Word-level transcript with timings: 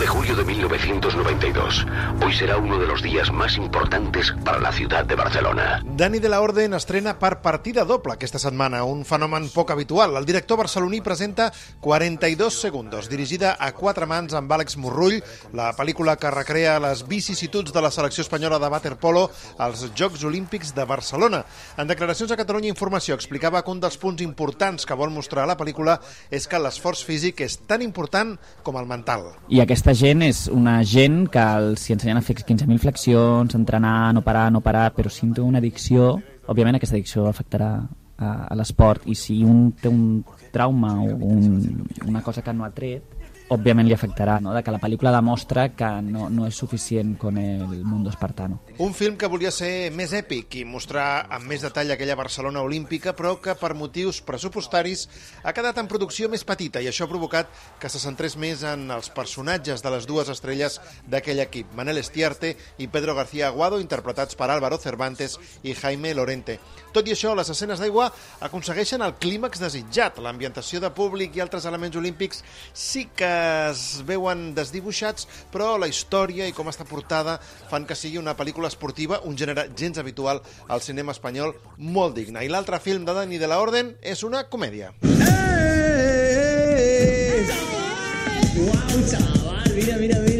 de 0.00 0.06
julio 0.06 0.34
de 0.34 0.44
1992. 0.44 1.86
Hoy 2.24 2.32
será 2.32 2.56
uno 2.56 2.78
de 2.78 2.86
los 2.86 3.02
días 3.02 3.30
más 3.30 3.56
importantes 3.56 4.32
para 4.44 4.58
la 4.58 4.72
ciudad 4.72 5.04
de 5.04 5.14
Barcelona. 5.14 5.82
Dani 5.84 6.18
de 6.18 6.28
la 6.28 6.40
Orden 6.40 6.72
estrena 6.72 7.18
per 7.18 7.42
partida 7.42 7.84
doble 7.84 8.14
aquesta 8.14 8.38
setmana, 8.38 8.84
un 8.84 9.04
fenomen 9.04 9.50
poc 9.52 9.70
habitual. 9.70 10.16
El 10.16 10.24
director 10.24 10.56
barceloní 10.56 11.02
presenta 11.02 11.52
42 11.80 12.54
segundos, 12.54 13.10
dirigida 13.10 13.56
a 13.60 13.72
quatre 13.72 14.06
mans 14.06 14.32
amb 14.32 14.50
Àlex 14.52 14.78
Morrull, 14.80 15.20
la 15.52 15.74
pel·lícula 15.76 16.16
que 16.16 16.32
recrea 16.32 16.78
les 16.80 17.04
vicissituds 17.06 17.72
de 17.72 17.82
la 17.82 17.90
selecció 17.90 18.22
espanyola 18.22 18.58
de 18.58 18.72
waterpolo 18.72 19.28
als 19.58 19.84
Jocs 19.98 20.24
Olímpics 20.24 20.74
de 20.74 20.84
Barcelona. 20.84 21.44
En 21.76 21.88
declaracions 21.88 22.32
a 22.32 22.40
Catalunya 22.40 22.72
Informació 22.72 23.14
explicava 23.14 23.60
que 23.62 23.70
un 23.70 23.84
dels 23.84 24.00
punts 24.00 24.24
importants 24.24 24.86
que 24.86 24.96
vol 24.96 25.12
mostrar 25.12 25.46
la 25.46 25.58
pel·lícula 25.60 26.00
és 26.30 26.48
que 26.48 26.58
l'esforç 26.58 27.04
físic 27.04 27.44
és 27.44 27.60
tan 27.68 27.82
important 27.82 28.38
com 28.62 28.80
el 28.80 28.88
mental. 28.88 29.34
I 29.48 29.60
aquesta 29.60 29.89
gent 29.96 30.22
és 30.26 30.46
una 30.52 30.80
gent 30.86 31.24
que 31.32 31.42
els 31.60 31.86
hi 31.86 31.94
ensenyen 31.94 32.20
a 32.20 32.24
fer 32.24 32.36
15.000 32.38 32.80
flexions, 32.82 33.54
entrenar, 33.54 34.12
no 34.16 34.22
parar, 34.26 34.48
no 34.52 34.62
parar, 34.64 34.90
però 34.96 35.10
si 35.12 35.28
té 35.34 35.42
una 35.44 35.58
addicció, 35.58 36.14
òbviament 36.50 36.78
aquesta 36.78 36.96
addicció 36.96 37.26
afectarà 37.28 37.70
a, 38.18 38.30
a 38.50 38.58
l'esport. 38.58 39.06
I 39.06 39.14
si 39.14 39.40
un 39.44 39.70
té 39.72 39.88
un 39.88 40.22
trauma 40.52 40.96
o 41.02 41.14
un, 41.14 41.86
una 42.06 42.22
cosa 42.22 42.42
que 42.42 42.52
no 42.52 42.64
ha 42.64 42.72
tret, 42.74 43.19
òbviament 43.50 43.88
li 43.88 43.94
afectarà, 43.94 44.38
no? 44.42 44.52
de 44.54 44.62
que 44.62 44.72
la 44.72 44.78
pel·lícula 44.82 45.10
demostra 45.14 45.68
que 45.74 45.88
no, 46.06 46.28
no 46.30 46.46
és 46.46 46.54
suficient 46.54 47.16
con 47.18 47.38
el 47.38 47.82
mundo 47.82 48.10
espartano. 48.10 48.60
Un 48.78 48.94
film 48.94 49.16
que 49.18 49.28
volia 49.30 49.50
ser 49.50 49.90
més 49.94 50.14
èpic 50.14 50.60
i 50.60 50.64
mostrar 50.64 51.26
amb 51.34 51.50
més 51.50 51.64
detall 51.66 51.90
aquella 51.90 52.18
Barcelona 52.18 52.62
olímpica, 52.62 53.14
però 53.18 53.34
que 53.42 53.56
per 53.58 53.72
motius 53.74 54.20
pressupostaris 54.26 55.06
ha 55.42 55.54
quedat 55.56 55.80
en 55.82 55.90
producció 55.90 56.30
més 56.30 56.46
petita 56.46 56.82
i 56.82 56.86
això 56.90 57.08
ha 57.08 57.10
provocat 57.10 57.50
que 57.82 57.90
se 57.90 58.02
centrés 58.02 58.36
més 58.38 58.62
en 58.66 58.86
els 58.94 59.10
personatges 59.14 59.82
de 59.82 59.94
les 59.96 60.06
dues 60.06 60.30
estrelles 60.30 60.78
d'aquell 61.10 61.42
equip, 61.42 61.74
Manel 61.74 61.98
Estiarte 61.98 62.54
i 62.78 62.86
Pedro 62.86 63.16
García 63.18 63.48
Aguado, 63.50 63.82
interpretats 63.82 64.38
per 64.38 64.50
Álvaro 64.54 64.78
Cervantes 64.78 65.38
i 65.66 65.74
Jaime 65.74 66.14
Lorente. 66.14 66.60
Tot 66.94 67.06
i 67.06 67.14
això, 67.14 67.34
les 67.38 67.50
escenes 67.50 67.82
d'aigua 67.82 68.08
aconsegueixen 68.46 69.02
el 69.02 69.16
clímax 69.18 69.60
desitjat. 69.62 70.18
L'ambientació 70.22 70.80
de 70.82 70.90
públic 70.94 71.36
i 71.36 71.42
altres 71.42 71.66
elements 71.66 71.98
olímpics 71.98 72.42
sí 72.74 73.08
que 73.14 73.39
es 73.70 74.00
veuen 74.06 74.50
desdibuixats, 74.56 75.26
però 75.52 75.74
la 75.80 75.88
història 75.90 76.48
i 76.48 76.54
com 76.56 76.68
està 76.70 76.86
portada 76.88 77.38
fan 77.70 77.86
que 77.88 77.98
sigui 77.98 78.20
una 78.20 78.36
pel·lícula 78.38 78.70
esportiva, 78.70 79.20
un 79.24 79.38
gènere 79.38 79.68
gens 79.76 79.98
habitual 79.98 80.42
al 80.68 80.84
cinema 80.84 81.14
espanyol, 81.16 81.54
molt 81.78 82.16
digne. 82.18 82.44
I 82.44 82.52
l'altre 82.52 82.80
film 82.82 83.06
de 83.08 83.16
Dani 83.16 83.40
de 83.40 83.50
la 83.50 83.60
Orden 83.62 83.94
és 84.02 84.24
una 84.26 84.44
comèdia. 84.48 84.92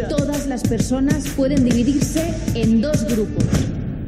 Todas 0.08 0.46
las 0.46 0.62
personas 0.62 1.28
pueden 1.36 1.64
dividirse 1.64 2.34
en 2.54 2.80
dos 2.80 3.04
grupos, 3.04 3.44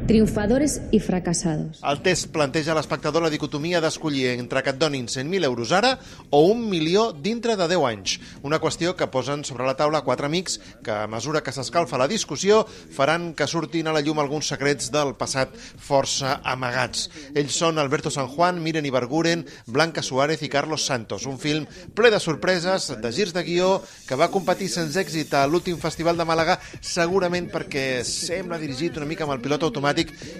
triunfadores 0.07 0.81
y 0.91 0.99
fracasados. 0.99 1.79
El 1.83 2.01
test 2.03 2.27
planteja 2.33 2.73
a 2.73 2.75
l'espectador 2.75 3.23
la 3.23 3.31
dicotomia 3.31 3.79
d'escollir 3.81 4.33
entre 4.35 4.63
que 4.63 4.73
et 4.73 4.79
donin 4.79 5.07
100.000 5.07 5.47
euros 5.47 5.71
ara 5.71 5.95
o 6.29 6.43
un 6.49 6.67
milió 6.69 7.13
dintre 7.13 7.55
de 7.55 7.67
10 7.71 7.85
anys. 7.87 8.17
Una 8.43 8.59
qüestió 8.59 8.95
que 8.99 9.07
posen 9.07 9.45
sobre 9.47 9.65
la 9.65 9.77
taula 9.79 10.03
quatre 10.03 10.27
amics 10.27 10.59
que, 10.83 10.91
a 10.91 11.07
mesura 11.07 11.43
que 11.43 11.53
s'escalfa 11.55 11.97
la 11.97 12.09
discussió, 12.11 12.65
faran 12.67 13.31
que 13.33 13.47
surtin 13.47 13.87
a 13.87 13.93
la 13.95 14.01
llum 14.03 14.19
alguns 14.19 14.51
secrets 14.51 14.91
del 14.91 15.15
passat 15.15 15.55
força 15.55 16.41
amagats. 16.43 17.09
Ells 17.33 17.55
són 17.55 17.79
Alberto 17.79 18.11
San 18.11 18.27
Juan, 18.27 18.59
Miren 18.63 18.85
Ibarguren, 18.85 19.45
Blanca 19.67 20.03
Suárez 20.03 20.43
i 20.43 20.51
Carlos 20.51 20.83
Santos. 20.85 21.25
Un 21.25 21.39
film 21.39 21.67
ple 21.95 22.11
de 22.11 22.19
sorpreses, 22.19 22.91
de 22.99 23.11
girs 23.15 23.33
de 23.33 23.45
guió, 23.47 23.81
que 24.07 24.19
va 24.19 24.31
competir 24.33 24.67
sense 24.67 24.99
èxit 24.99 25.31
a 25.37 25.47
l'últim 25.47 25.79
festival 25.79 26.19
de 26.19 26.27
Màlaga, 26.27 26.59
segurament 26.81 27.47
perquè 27.53 28.03
sembla 28.03 28.59
dirigit 28.59 28.99
una 28.99 29.07
mica 29.07 29.23
amb 29.23 29.37
el 29.37 29.43
pilot 29.43 29.63
automàtic 29.63 29.92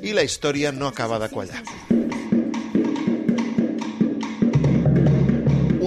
i 0.04 0.14
la 0.14 0.24
història 0.24 0.72
no 0.72 0.88
acaba 0.88 1.20
de 1.20 1.30
quallar. 1.34 1.64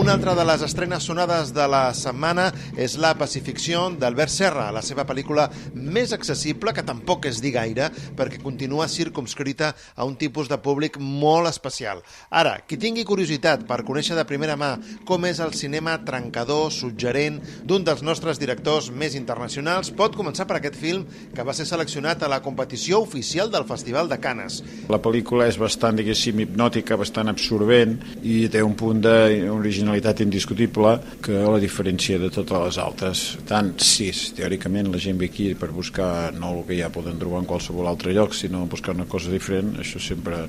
Una 0.06 0.14
altra 0.14 0.36
de 0.36 0.44
les 0.46 0.62
estrenes 0.62 1.02
sonades 1.02 1.48
de 1.50 1.64
la 1.66 1.88
setmana 1.90 2.44
és 2.78 2.92
La 3.02 3.08
Pacificció 3.18 3.80
d'Albert 3.98 4.30
Serra, 4.30 4.68
la 4.70 4.78
seva 4.86 5.02
pel·lícula 5.02 5.48
més 5.74 6.12
accessible, 6.14 6.70
que 6.70 6.84
tampoc 6.86 7.24
es 7.26 7.40
dir 7.42 7.50
gaire, 7.56 7.88
perquè 8.14 8.38
continua 8.38 8.86
circumscrita 8.86 9.72
a 9.96 10.06
un 10.06 10.14
tipus 10.14 10.46
de 10.46 10.60
públic 10.62 11.00
molt 11.02 11.50
especial. 11.50 12.04
Ara, 12.30 12.60
qui 12.68 12.78
tingui 12.78 13.02
curiositat 13.02 13.64
per 13.66 13.80
conèixer 13.88 14.14
de 14.14 14.22
primera 14.28 14.54
mà 14.54 14.76
com 15.08 15.26
és 15.26 15.40
el 15.42 15.56
cinema 15.58 15.96
trencador, 16.06 16.70
suggerent, 16.70 17.40
d'un 17.66 17.82
dels 17.82 18.06
nostres 18.06 18.38
directors 18.38 18.92
més 18.94 19.18
internacionals, 19.18 19.90
pot 19.90 20.14
començar 20.14 20.46
per 20.46 20.60
aquest 20.60 20.78
film 20.78 21.02
que 21.34 21.42
va 21.42 21.56
ser 21.58 21.66
seleccionat 21.66 22.22
a 22.22 22.30
la 22.30 22.38
competició 22.46 23.02
oficial 23.02 23.50
del 23.50 23.66
Festival 23.66 24.06
de 24.06 24.20
Canes. 24.22 24.62
La 24.86 25.02
pel·lícula 25.02 25.50
és 25.50 25.58
bastant, 25.58 25.98
diguéssim, 25.98 26.46
hipnòtica, 26.46 26.94
bastant 26.94 27.34
absorbent 27.34 27.98
i 28.22 28.44
té 28.46 28.62
un 28.62 28.78
punt 28.78 29.02
d'originalitat 29.02 29.95
indiscutible 30.24 30.98
que 31.22 31.32
la 31.32 31.60
diferència 31.62 32.18
de 32.18 32.30
totes 32.30 32.62
les 32.64 32.78
altres. 32.82 33.24
Tant, 33.48 33.72
sí, 33.80 34.10
teòricament 34.36 34.92
la 34.92 35.00
gent 35.02 35.18
ve 35.18 35.30
aquí 35.30 35.54
per 35.54 35.72
buscar 35.72 36.32
no 36.36 36.52
el 36.52 36.62
que 36.68 36.78
ja 36.80 36.92
poden 36.92 37.18
trobar 37.18 37.42
en 37.42 37.50
qualsevol 37.50 37.88
altre 37.88 38.12
lloc, 38.12 38.34
sinó 38.34 38.66
buscar 38.66 38.94
una 38.94 39.08
cosa 39.08 39.30
diferent, 39.30 39.76
això 39.80 40.02
sempre 40.02 40.46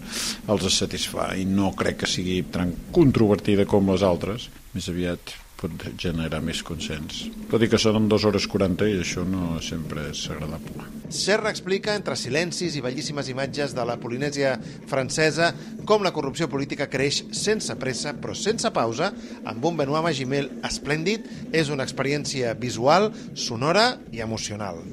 els 0.47 0.69
satisfà. 0.77 1.33
I 1.37 1.45
no 1.45 1.73
crec 1.77 2.03
que 2.03 2.11
sigui 2.11 2.41
tan 2.51 2.73
controvertida 2.91 3.65
com 3.65 3.91
les 3.91 4.03
altres, 4.03 4.49
més 4.73 4.89
aviat 4.89 5.46
pot 5.57 5.87
generar 5.97 6.39
més 6.45 6.61
consens. 6.65 7.25
Tot 7.51 7.63
i 7.63 7.69
que 7.71 7.79
són 7.81 8.07
2 8.09 8.27
hores 8.29 8.45
40 8.49 8.87
i 8.91 8.99
això 9.01 9.25
no 9.27 9.57
sempre 9.63 10.07
és 10.11 10.21
agradable. 10.29 10.85
Serra 11.13 11.51
explica, 11.53 11.95
entre 11.97 12.17
silencis 12.19 12.75
i 12.75 12.83
bellíssimes 12.83 13.31
imatges 13.31 13.73
de 13.77 13.85
la 13.87 13.97
Polinèsia 14.01 14.57
francesa, 14.89 15.53
com 15.87 16.05
la 16.05 16.13
corrupció 16.15 16.49
política 16.51 16.89
creix 16.91 17.23
sense 17.31 17.73
pressa, 17.79 18.13
però 18.13 18.35
sense 18.37 18.71
pausa, 18.75 19.11
amb 19.47 19.65
un 19.65 19.79
Benoît 19.79 20.05
Magimel 20.05 20.51
esplèndid, 20.67 21.25
és 21.55 21.71
una 21.73 21.87
experiència 21.87 22.53
visual, 22.59 23.11
sonora 23.33 23.93
i 24.11 24.21
emocional. 24.25 24.83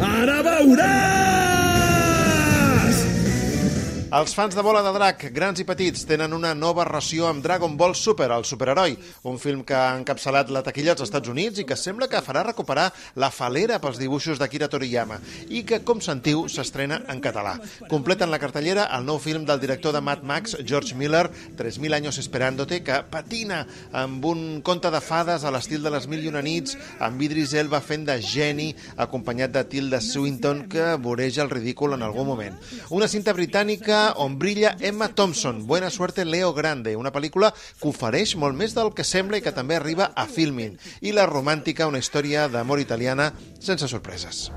Ara 0.00 0.40
veuràs! 0.44 1.39
Els 4.10 4.32
fans 4.34 4.56
de 4.58 4.62
Bola 4.66 4.80
de 4.82 4.90
Drac, 4.90 5.20
grans 5.30 5.60
i 5.62 5.64
petits, 5.64 6.00
tenen 6.02 6.32
una 6.34 6.50
nova 6.58 6.82
ració 6.82 7.28
amb 7.28 7.44
Dragon 7.44 7.76
Ball 7.78 7.92
Super, 7.94 8.26
el 8.34 8.42
superheroi, 8.42 8.96
un 9.30 9.36
film 9.38 9.60
que 9.62 9.76
ha 9.78 9.92
encapçalat 9.94 10.48
la 10.50 10.64
taquilla 10.66 10.96
als 10.96 11.04
Estats 11.04 11.30
Units 11.30 11.60
i 11.62 11.64
que 11.68 11.76
sembla 11.78 12.08
que 12.10 12.18
farà 12.26 12.42
recuperar 12.42 12.88
la 13.22 13.28
falera 13.30 13.78
pels 13.78 14.00
dibuixos 14.02 14.40
d'Akira 14.40 14.66
Toriyama 14.72 15.20
i 15.46 15.60
que, 15.62 15.78
com 15.86 16.02
sentiu, 16.02 16.48
s'estrena 16.50 17.04
en 17.14 17.20
català. 17.22 17.52
Completen 17.92 18.32
la 18.34 18.40
cartellera 18.42 18.88
el 18.96 19.06
nou 19.06 19.20
film 19.22 19.44
del 19.46 19.62
director 19.62 19.94
de 19.94 20.02
Mad 20.02 20.26
Max, 20.26 20.56
George 20.66 20.98
Miller, 20.98 21.30
3.000 21.54 21.94
años 21.94 22.18
esperándote, 22.18 22.82
que 22.82 22.98
patina 23.14 23.60
amb 23.94 24.26
un 24.26 24.42
conte 24.66 24.90
de 24.90 25.02
fades 25.06 25.46
a 25.46 25.54
l'estil 25.54 25.86
de 25.86 25.94
les 25.94 26.10
mil 26.10 26.26
i 26.26 26.32
una 26.32 26.42
nits, 26.42 26.74
amb 26.98 27.22
Idris 27.22 27.54
Elba 27.54 27.78
fent 27.78 28.08
de 28.10 28.18
geni, 28.18 28.72
acompanyat 28.98 29.54
de 29.54 29.64
Tilda 29.70 30.02
Swinton, 30.02 30.66
que 30.66 30.96
voreja 30.98 31.46
el 31.46 31.54
ridícul 31.54 31.94
en 31.94 32.02
algun 32.02 32.26
moment. 32.34 32.58
Una 32.90 33.06
cinta 33.06 33.38
britànica 33.38 33.99
on 34.16 34.38
brilla 34.38 34.74
Emma 34.80 35.08
Thompson, 35.08 35.66
Buena 35.66 35.90
suerte 35.90 36.24
Leo 36.24 36.52
Grande, 36.54 36.96
una 36.96 37.12
pel·lícula 37.14 37.52
que 37.52 37.90
ofereix 37.90 38.36
molt 38.36 38.58
més 38.58 38.76
del 38.76 38.92
que 38.96 39.06
sembla 39.06 39.40
i 39.40 39.44
que 39.44 39.54
també 39.56 39.78
arriba 39.78 40.10
a 40.14 40.26
Filmin. 40.26 40.78
I 41.00 41.14
la 41.16 41.26
romàntica, 41.30 41.88
una 41.90 42.02
història 42.02 42.48
d'amor 42.48 42.82
italiana 42.82 43.32
sense 43.58 43.88
sorpreses. 43.88 44.48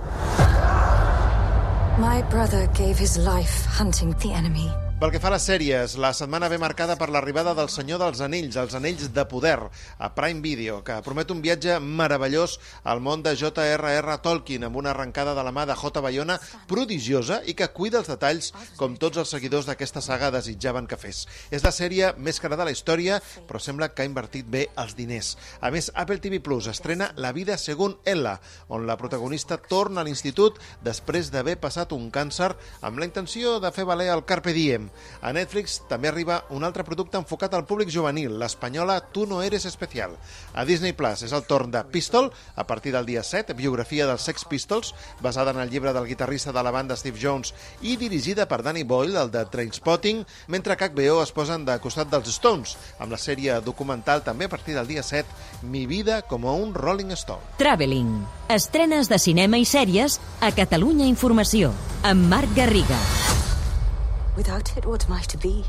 My 1.99 2.23
brother 2.29 2.67
gave 2.73 2.97
his 2.97 3.17
life 3.17 3.65
hunting 3.79 4.15
the 4.19 4.33
enemy. 4.33 4.82
Pel 5.01 5.11
que 5.11 5.19
fa 5.19 5.27
a 5.27 5.33
les 5.33 5.43
sèries, 5.43 5.93
la 5.99 6.13
setmana 6.15 6.47
ve 6.47 6.55
marcada 6.61 6.93
per 6.95 7.09
l'arribada 7.11 7.51
del 7.57 7.67
Senyor 7.67 7.99
dels 7.99 8.21
Anells, 8.23 8.55
els 8.55 8.75
Anells 8.77 9.09
de 9.11 9.25
Poder, 9.27 9.57
a 9.99 10.07
Prime 10.15 10.39
Video, 10.39 10.77
que 10.87 10.95
promet 11.03 11.33
un 11.33 11.41
viatge 11.43 11.75
meravellós 11.83 12.53
al 12.87 13.01
món 13.03 13.19
de 13.25 13.33
J.R.R. 13.35 14.15
Tolkien, 14.23 14.63
amb 14.63 14.79
una 14.79 14.93
arrencada 14.93 15.33
de 15.35 15.43
la 15.43 15.51
mà 15.51 15.65
de 15.67 15.75
J. 15.75 15.99
Bayona 16.05 16.37
prodigiosa 16.69 17.41
i 17.43 17.51
que 17.51 17.67
cuida 17.75 17.99
els 17.99 18.07
detalls 18.13 18.53
com 18.79 18.95
tots 18.95 19.19
els 19.19 19.33
seguidors 19.35 19.67
d'aquesta 19.67 19.99
saga 19.99 20.31
desitjaven 20.31 20.87
que 20.87 21.01
fes. 21.01 21.25
És 21.51 21.67
la 21.67 21.75
sèrie 21.75 22.13
més 22.15 22.39
cara 22.39 22.55
de 22.55 22.69
la 22.69 22.71
història, 22.71 23.19
però 23.49 23.59
sembla 23.59 23.91
que 23.91 24.05
ha 24.05 24.07
invertit 24.07 24.47
bé 24.47 24.69
els 24.79 24.95
diners. 24.95 25.33
A 25.59 25.73
més, 25.73 25.91
Apple 25.95 26.21
TV 26.23 26.39
Plus 26.39 26.71
estrena 26.71 27.11
La 27.17 27.33
vida 27.35 27.57
según 27.57 27.97
Ella, 28.05 28.37
on 28.69 28.87
la 28.87 28.95
protagonista 28.95 29.59
torna 29.59 29.99
a 29.99 30.07
l'institut 30.07 30.63
després 30.79 31.33
d'haver 31.33 31.59
passat 31.59 31.91
un 31.91 32.07
càncer 32.07 32.53
amb 32.79 33.03
la 33.03 33.09
intenció 33.09 33.59
de 33.59 33.75
fer 33.75 33.89
valer 33.89 34.13
el 34.15 34.23
Carpe 34.23 34.55
Diem. 34.55 34.82
Harlem. 34.83 34.89
A 35.21 35.31
Netflix 35.33 35.81
també 35.87 36.09
arriba 36.09 36.43
un 36.51 36.63
altre 36.63 36.83
producte 36.83 37.17
enfocat 37.17 37.53
al 37.53 37.65
públic 37.65 37.89
juvenil, 37.89 38.37
l'espanyola 38.39 38.99
Tu 39.13 39.25
no 39.25 39.41
eres 39.41 39.65
especial. 39.65 40.17
A 40.53 40.65
Disney 40.65 40.93
Plus 40.93 41.23
és 41.23 41.31
el 41.33 41.45
torn 41.47 41.71
de 41.71 41.83
Pistol, 41.83 42.31
a 42.55 42.65
partir 42.67 42.91
del 42.93 43.05
dia 43.05 43.23
7, 43.23 43.53
biografia 43.53 44.07
dels 44.07 44.21
Sex 44.21 44.45
Pistols, 44.45 44.93
basada 45.21 45.51
en 45.51 45.59
el 45.59 45.69
llibre 45.69 45.93
del 45.93 46.07
guitarrista 46.07 46.51
de 46.51 46.63
la 46.63 46.71
banda 46.71 46.97
Steve 46.97 47.19
Jones 47.21 47.53
i 47.81 47.95
dirigida 47.97 48.47
per 48.47 48.63
Danny 48.63 48.83
Boyle, 48.83 49.19
el 49.19 49.31
de 49.31 49.45
Trainspotting, 49.45 50.25
mentre 50.47 50.77
que 50.77 50.89
HBO 50.89 51.21
es 51.23 51.31
posen 51.31 51.65
de 51.65 51.79
costat 51.79 52.11
dels 52.11 52.29
Stones, 52.29 52.77
amb 52.99 53.11
la 53.11 53.21
sèrie 53.21 53.59
documental 53.61 54.23
també 54.23 54.45
a 54.45 54.51
partir 54.51 54.75
del 54.75 54.87
dia 54.87 55.03
7, 55.03 55.27
Mi 55.63 55.85
vida 55.85 56.21
como 56.23 56.55
un 56.55 56.73
Rolling 56.73 57.11
Stone. 57.11 57.41
Traveling. 57.57 58.25
Estrenes 58.49 59.09
de 59.09 59.19
cinema 59.19 59.57
i 59.57 59.65
sèries 59.65 60.19
a 60.41 60.51
Catalunya 60.51 61.07
Informació, 61.07 61.71
amb 62.03 62.27
Marc 62.29 62.51
Garriga. 62.57 63.12
Without 64.35 64.75
it, 64.77 64.85
what 64.85 65.05
am 65.05 65.13
I 65.13 65.21
to 65.21 65.37
be? 65.37 65.65